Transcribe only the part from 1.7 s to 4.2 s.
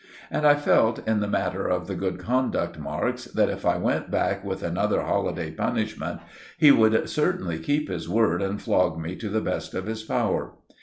the good conduct marks, that if I went